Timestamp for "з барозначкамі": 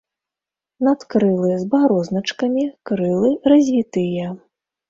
1.63-2.65